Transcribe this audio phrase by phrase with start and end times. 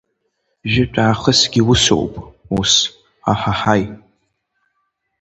[0.71, 2.13] Жәытәаахысгьы усоуп,
[2.57, 2.73] ус,
[3.31, 3.83] аҳаҳаи!